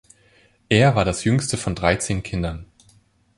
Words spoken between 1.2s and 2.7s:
jüngste von dreizehn Kindern.